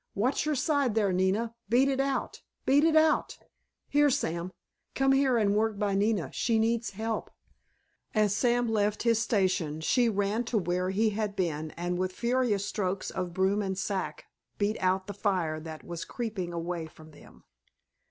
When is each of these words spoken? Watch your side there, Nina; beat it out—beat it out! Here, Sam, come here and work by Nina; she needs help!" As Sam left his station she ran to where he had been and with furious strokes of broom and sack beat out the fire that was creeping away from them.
Watch 0.15 0.47
your 0.47 0.55
side 0.55 0.95
there, 0.95 1.13
Nina; 1.13 1.53
beat 1.69 1.87
it 1.87 1.99
out—beat 1.99 2.83
it 2.83 2.95
out! 2.95 3.37
Here, 3.87 4.09
Sam, 4.09 4.51
come 4.95 5.11
here 5.11 5.37
and 5.37 5.55
work 5.55 5.77
by 5.77 5.93
Nina; 5.93 6.31
she 6.33 6.57
needs 6.57 6.89
help!" 6.97 7.29
As 8.15 8.35
Sam 8.35 8.67
left 8.67 9.03
his 9.03 9.21
station 9.21 9.79
she 9.79 10.09
ran 10.09 10.43
to 10.45 10.57
where 10.57 10.89
he 10.89 11.11
had 11.11 11.35
been 11.35 11.69
and 11.77 11.99
with 11.99 12.13
furious 12.13 12.65
strokes 12.65 13.11
of 13.11 13.31
broom 13.31 13.61
and 13.61 13.77
sack 13.77 14.25
beat 14.57 14.77
out 14.81 15.05
the 15.05 15.13
fire 15.13 15.59
that 15.59 15.83
was 15.83 16.03
creeping 16.03 16.51
away 16.51 16.87
from 16.87 17.11
them. 17.11 17.43